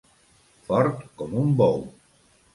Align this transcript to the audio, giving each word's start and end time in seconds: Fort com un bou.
Fort 0.69 1.03
com 1.21 1.37
un 1.43 1.53
bou. 1.61 1.87